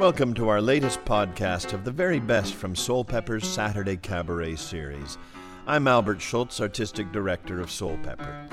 [0.00, 5.18] Welcome to our latest podcast of the very best from Soulpepper's Saturday Cabaret series.
[5.66, 8.48] I'm Albert Schultz, Artistic Director of Soulpepper.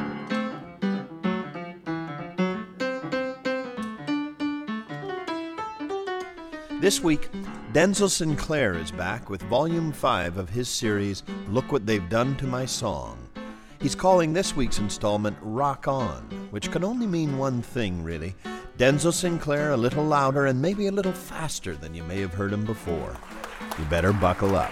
[6.81, 7.29] This week,
[7.71, 12.45] Denzal Sinclaire is back with Volume 5 of his series, Look What They've Done to
[12.45, 13.17] My Song.
[13.79, 18.35] He's calling this week's installment Rock On, which can only mean one thing, really
[18.77, 22.53] Denzal Sinclaire a little louder and maybe a little faster than you may have heard
[22.53, 23.17] him before.
[23.79, 24.71] You better buckle up.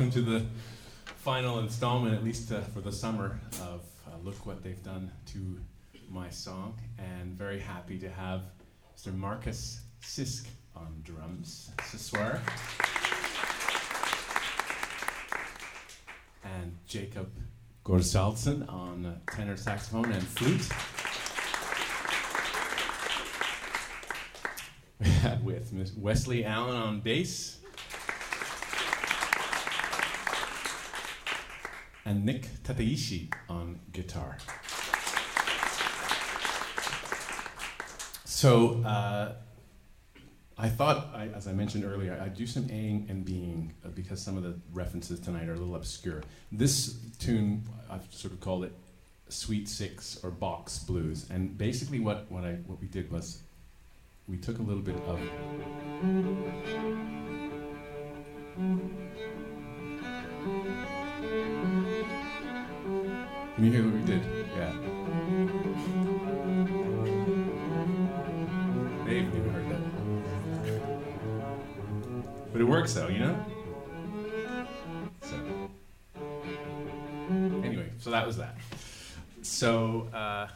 [0.00, 0.46] Welcome to the
[1.04, 5.60] final installment, at least uh, for the summer, of uh, Look What They've Done to
[6.08, 6.80] My Song.
[6.96, 8.44] And very happy to have
[8.96, 9.14] Mr.
[9.14, 11.70] Marcus Sisk on drums.
[11.84, 12.40] Soir.
[16.44, 17.28] And Jacob
[17.84, 20.66] Gorzhaltsan on uh, tenor saxophone and flute.
[24.98, 27.59] We had with Wesley Allen on bass.
[32.10, 34.36] And Nick Tateishi on guitar.
[38.24, 39.34] So, uh,
[40.58, 44.20] I thought, I, as I mentioned earlier, I'd do some A and being uh, because
[44.20, 46.24] some of the references tonight are a little obscure.
[46.50, 48.72] This tune, I've sort of called it
[49.28, 53.40] Sweet Six or Box Blues, and basically what, what I what we did was
[54.26, 55.20] we took a little bit of.
[63.60, 64.22] We did?
[64.56, 64.72] Yeah.
[69.04, 69.82] They haven't even heard that.
[72.52, 73.44] But it works though, you know?
[75.22, 75.36] So.
[77.64, 78.56] Anyway, so that was that.
[79.42, 80.48] So, uh,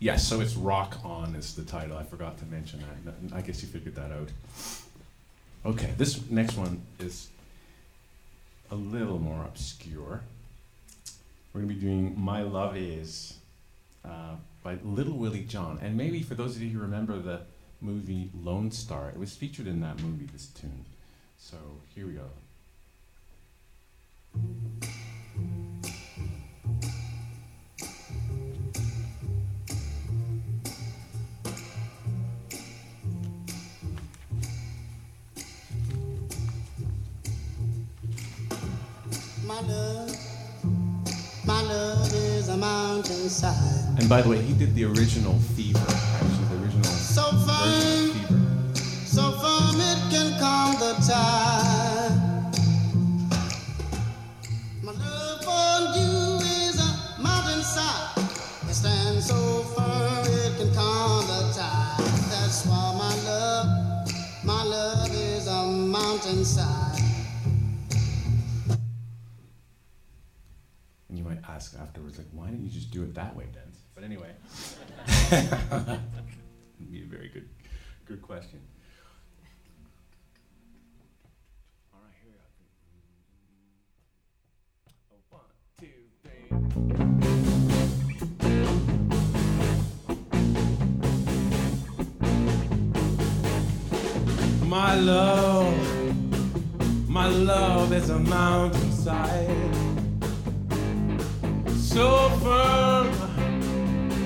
[0.00, 1.96] Yes, so it's Rock On is the title.
[1.96, 3.36] I forgot to mention that.
[3.36, 4.28] I guess you figured that out.
[5.66, 7.28] Okay, this next one is
[8.70, 10.22] a little more obscure.
[11.52, 13.38] We're going to be doing My Love Is
[14.04, 15.78] uh, by Little Willie John.
[15.82, 17.40] And maybe for those of you who remember the
[17.80, 20.84] movie Lone Star, it was featured in that movie, this tune.
[21.38, 21.56] So
[21.94, 22.28] here we go.
[43.98, 48.26] And by the way, he did the original Fever, actually, the original So version of
[48.28, 49.04] Fever.
[49.06, 51.57] so firm it can calm the tide.
[72.48, 73.76] Why didn't you just do it that way, Dens?
[73.94, 74.30] But anyway,
[75.28, 76.00] That'd
[76.90, 77.46] be a very good,
[78.06, 78.58] good question.
[81.92, 82.44] All right, here we go.
[85.12, 85.42] Oh, one,
[85.78, 86.48] two, three.
[94.66, 95.74] My love,
[97.10, 99.77] my love is a mountainside
[101.88, 103.08] so firm,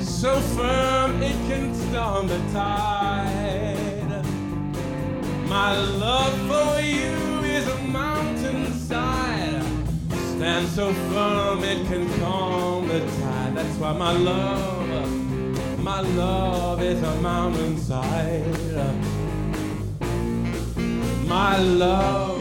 [0.02, 4.24] so firm it can storm the tide.
[5.46, 7.14] My love for you
[7.56, 9.62] is a mountainside,
[10.34, 13.56] stand so firm it can calm the tide.
[13.56, 18.42] That's why my love, my love is a mountainside.
[21.28, 22.40] My love,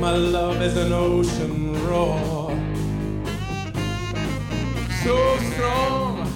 [0.00, 2.35] my love is an ocean roar
[5.06, 6.26] so strong,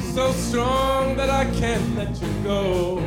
[0.00, 2.98] so strong that I can't let you go.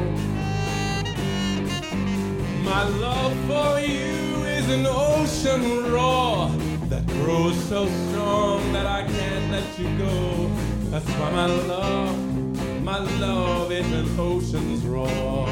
[2.63, 6.48] My love for you is an ocean roar
[6.88, 10.50] that grows so strong that I can't let you go.
[10.92, 15.48] That's why my love, my love is an ocean's roar.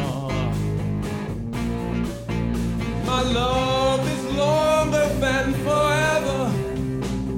[3.06, 6.40] My love is longer than forever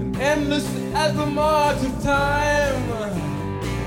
[0.02, 2.82] an endless as the march of time.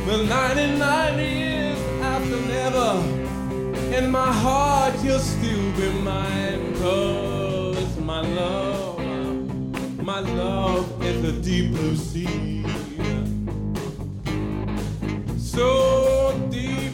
[0.06, 2.90] The 99 years after never,
[3.96, 6.62] in my heart you'll still be mine.
[6.80, 8.98] Cause my love,
[10.10, 12.64] my love is a deep blue sea.
[15.36, 15.68] So
[16.50, 16.92] deep,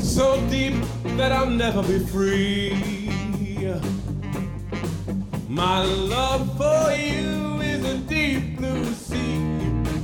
[0.00, 0.74] so deep
[1.18, 2.92] that I'll never be free.
[5.48, 9.01] My love for you is a deep blue sea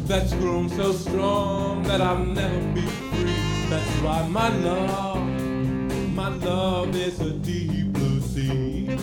[0.09, 3.69] that's grown so strong that I'll never be free.
[3.69, 5.23] That's why my love,
[6.15, 8.97] my love is a deep blue sea.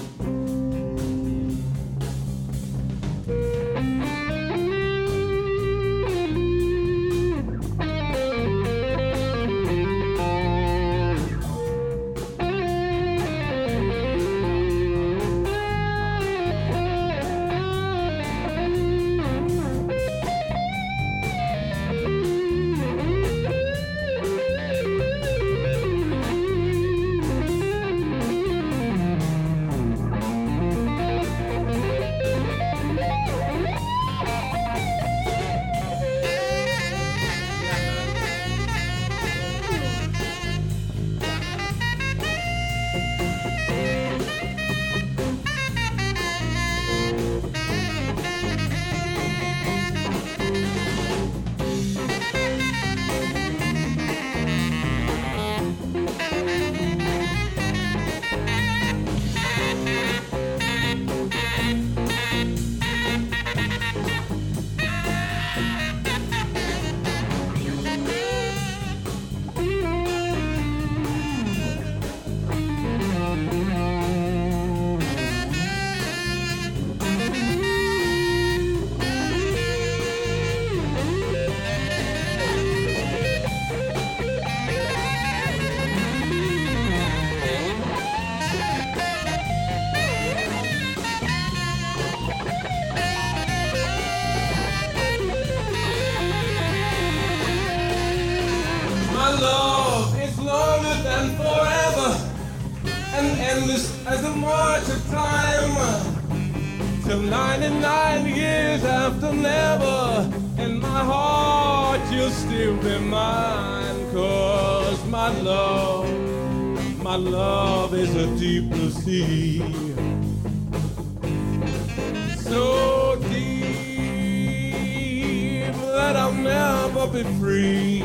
[127.06, 128.04] Never be free.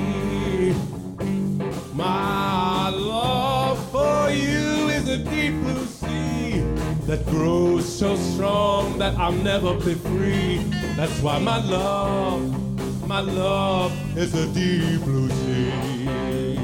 [1.94, 6.60] My love for you is a deep blue sea
[7.06, 10.58] that grows so strong that I'll never be free.
[10.96, 16.58] That's why my love, my love is a deep blue sea.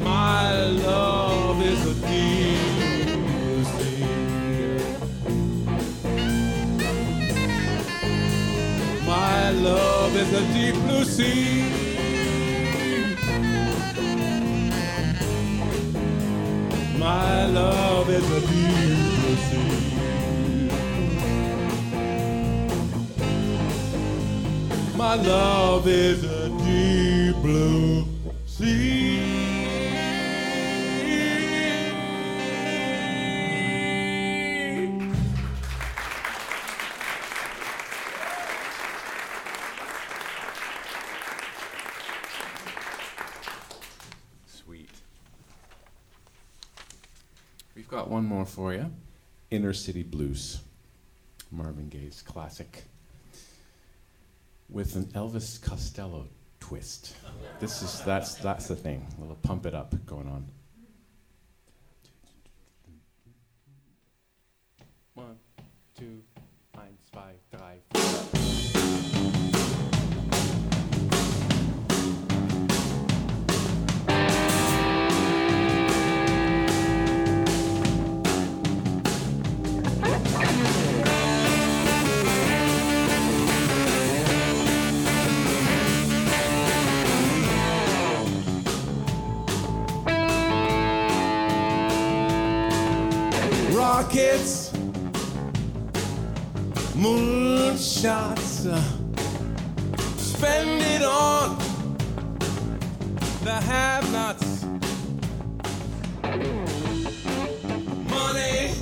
[0.00, 2.71] My love is a deep
[9.52, 11.62] love is a deep blue sea.
[16.98, 19.82] My love is a deep blue sea.
[24.96, 28.04] My love is a deep blue
[28.46, 29.31] sea.
[48.12, 48.92] One more for you.
[49.50, 50.60] Inner City Blues.
[51.50, 52.84] Marvin Gaye's classic.
[54.68, 56.28] With an Elvis Costello
[56.60, 57.16] twist.
[57.58, 59.06] This is that's that's the thing.
[59.16, 60.46] A little pump it up going on.
[94.02, 94.70] Rockets,
[96.96, 98.66] moonshots.
[98.66, 98.82] uh,
[100.16, 101.56] Spend it on
[103.44, 104.64] the have-nots.
[108.10, 108.74] Money,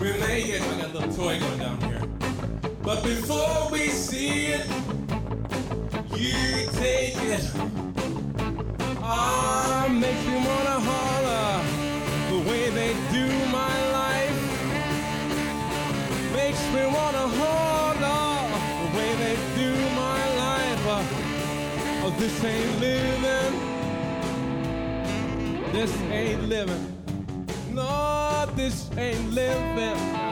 [0.00, 0.62] we make it.
[0.62, 2.02] I got a little toy going down here.
[2.82, 4.66] But before we see it,
[6.16, 7.48] you take it.
[9.02, 11.62] Ah, makes me wanna holler
[12.30, 13.49] the way they do
[16.74, 18.26] me wanna holler
[18.80, 20.86] the way they do my life.
[20.86, 21.02] Uh,
[22.04, 23.54] oh, this ain't living.
[25.72, 26.84] This ain't living.
[27.72, 30.29] No, this ain't living.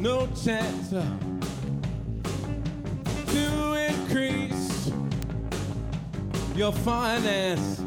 [0.00, 1.04] No chance uh,
[3.26, 4.92] to increase
[6.56, 7.82] your finance.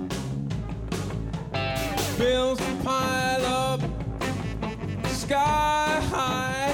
[2.18, 3.82] Bills pile up
[5.08, 6.74] sky high.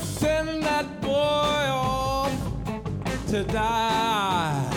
[0.00, 2.32] Send that boy off
[3.28, 4.69] to die.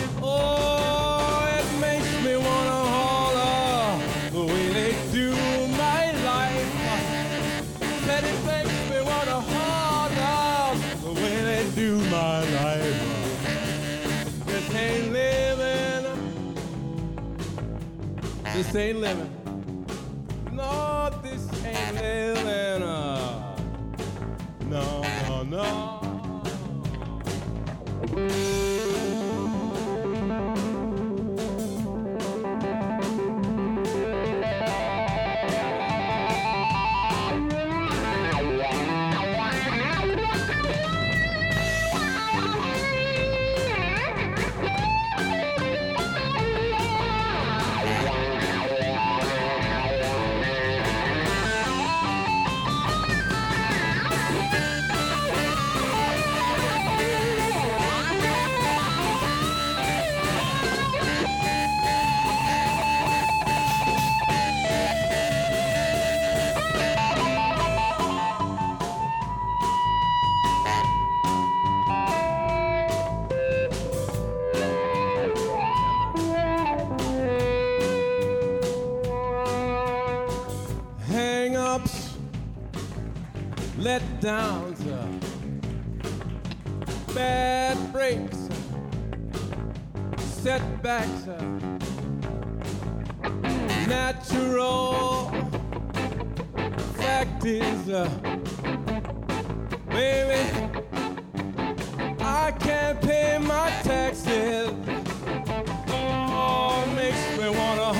[18.76, 19.33] Ain't living.
[84.24, 85.06] Downs, uh,
[87.14, 88.48] bad breaks,
[90.16, 91.42] setbacks, uh,
[93.86, 95.30] natural
[96.94, 98.08] fact is, uh,
[99.90, 100.42] baby,
[102.20, 104.70] I can't pay my taxes.
[105.88, 107.92] Oh, makes me wanna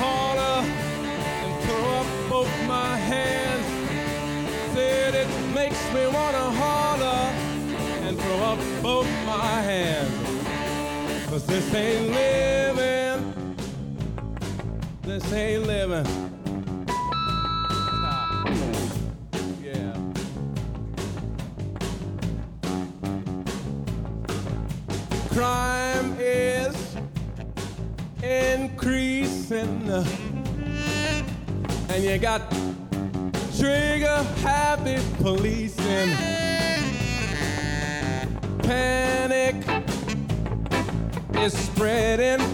[5.95, 7.33] me wanna holler
[8.05, 11.29] and throw up both my hands.
[11.29, 13.55] Cause this ain't living.
[15.03, 16.05] This ain't living.
[19.63, 19.95] Yeah.
[25.29, 26.75] Crime is
[28.21, 29.89] increasing.
[31.89, 32.41] And you got
[33.65, 36.11] trigger happy policing.
[38.59, 39.55] Panic
[41.39, 42.44] is spreading.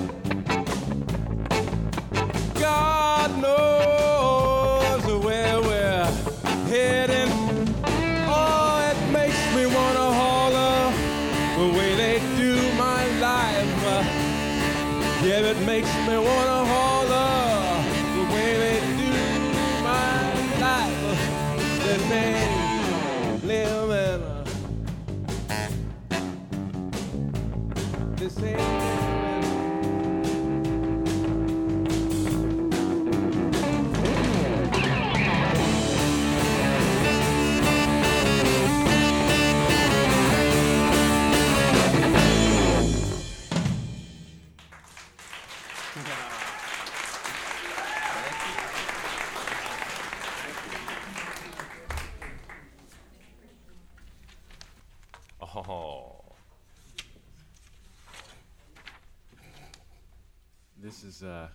[60.81, 61.47] This is uh,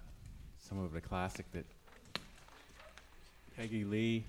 [0.59, 1.65] some of the classic that
[3.57, 4.25] Peggy Lee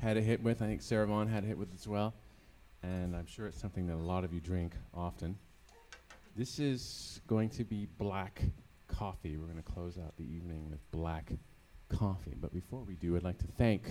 [0.00, 0.62] had a hit with.
[0.62, 2.14] I think Sarah Vaughan had a hit with as well.
[2.82, 5.36] And I'm sure it's something that a lot of you drink often.
[6.36, 8.42] This is going to be black
[8.88, 9.36] coffee.
[9.36, 11.32] We're going to close out the evening with black
[11.88, 12.36] coffee.
[12.40, 13.82] But before we do, I'd like to thank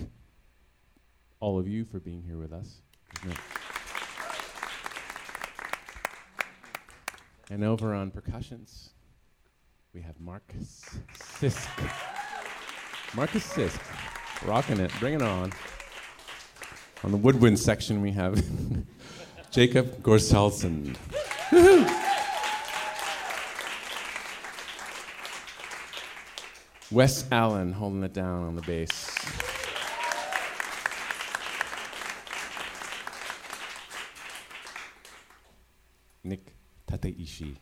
[1.40, 2.80] all of you for being here with us.
[3.18, 3.38] Isn't it-
[7.52, 8.94] And over on percussions,
[9.92, 11.68] we have Marcus Sisk.
[13.14, 13.78] Marcus Sisk,
[14.48, 15.52] rocking it, bring it on.
[17.04, 18.42] On the woodwind section, we have
[19.50, 20.96] Jacob Gorzhaltsan.
[26.90, 29.21] Wes Allen holding it down on the bass.
[37.02, 37.56] Nick Tateishi.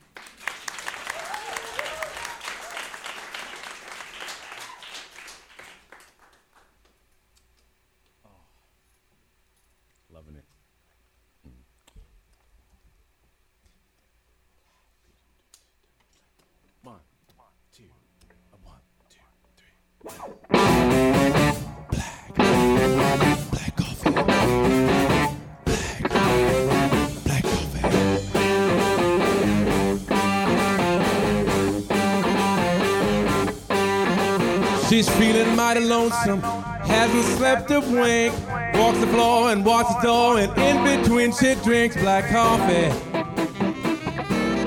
[36.10, 38.34] Lonesome, hasn't slept a wink.
[38.74, 42.88] Walks the floor and walks the door, and in between she drinks black coffee.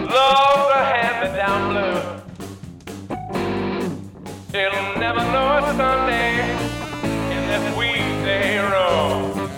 [0.03, 2.01] Love the hand-me-down blue.
[4.57, 6.31] It'll never know a Sunday
[7.35, 9.49] in this weekday room.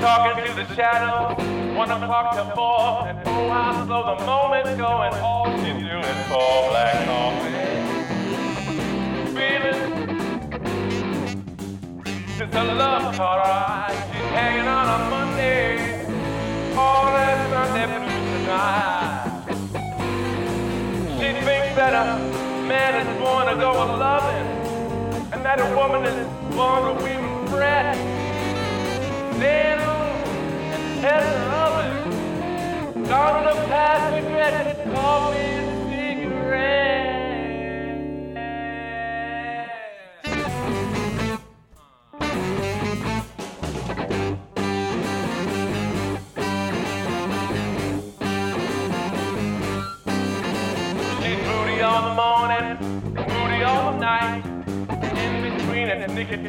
[0.00, 1.34] Talking to the shadow,
[1.76, 5.14] one o'clock to four, and oh how slow the moment's going.
[5.22, 7.75] All she's doing for black coffee.
[12.52, 13.90] Just a love alright.
[14.12, 16.04] She's hanging on a Monday,
[16.76, 19.42] all that Sunday blues tonight.
[21.18, 22.18] She thinks that a
[22.68, 24.46] man is born to go a loving,
[25.32, 27.96] and that a woman is born to weave bread.
[29.40, 33.08] Then and tell it.
[33.08, 36.95] Gone to pass regret, coffee and cigarettes.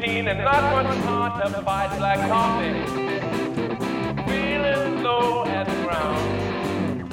[0.00, 2.72] 16 and not much hard to fight like coffee.
[4.30, 7.10] Feeling low at the ground.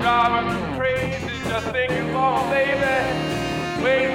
[0.00, 2.96] Driving crazy just thinking, oh baby,
[3.84, 4.13] wait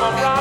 [0.00, 0.37] 好的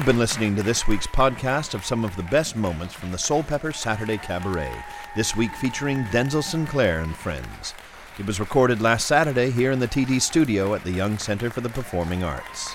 [0.00, 3.18] You've been listening to this week's podcast of some of the best moments from the
[3.18, 4.72] Soulpepper Saturday Cabaret,
[5.14, 7.74] this week featuring Denzal Sinclaire and friends.
[8.18, 11.60] It was recorded last Saturday here in the TD studio at the Young Center for
[11.60, 12.74] the Performing Arts.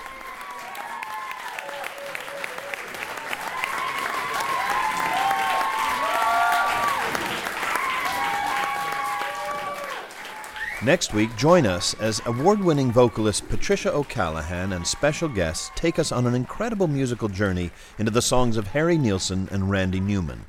[10.86, 16.12] Next week, join us as award winning vocalist Patricia O'Callaghan and special guests take us
[16.12, 20.45] on an incredible musical journey into the songs of Harry Nilsson and Randy Newman.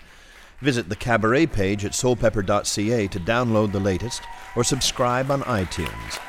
[0.61, 6.21] Visit the cabaret page at soulpepper.ca to download the latest or subscribe on iTunes.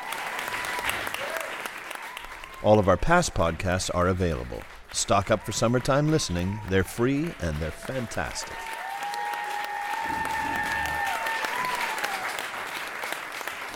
[2.62, 4.62] All of our past podcasts are available.
[4.90, 6.58] Stock up for summertime listening.
[6.70, 8.56] They're free and they're fantastic.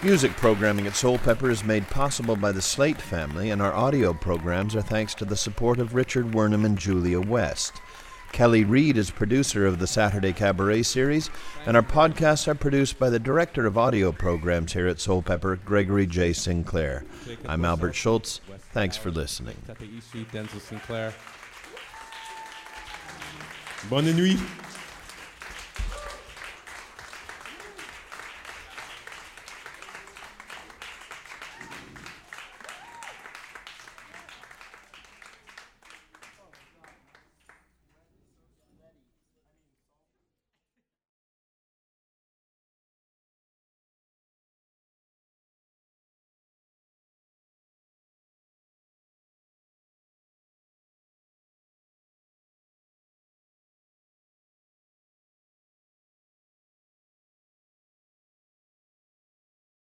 [0.02, 4.74] Music programming at Soulpepper is made possible by the Slaight family, and our audio programs
[4.74, 7.80] are thanks to the support of Richard Wernham and Julia West.
[8.32, 11.30] Kelly Reed is producer of the Saturday Cabaret series,
[11.66, 16.08] and our podcasts are produced by the director of audio programs here at Soulpepper, Gregory
[16.08, 16.32] J.
[16.32, 17.04] Sinclair.
[17.46, 18.40] I'm Albert Schultz.
[18.72, 19.54] Thanks for listening.
[23.88, 24.40] Bonne nuit.